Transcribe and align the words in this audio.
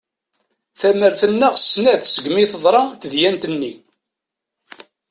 Tamert 0.79 1.19
neɣ 1.31 1.53
snat 1.59 2.01
segmi 2.07 2.43
teḍra 2.51 2.83
tedyant-nni. 3.01 3.73